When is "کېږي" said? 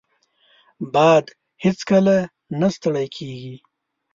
3.15-3.55